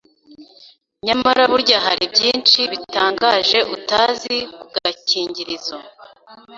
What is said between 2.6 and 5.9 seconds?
bitangaje utazi ku gakingirizo.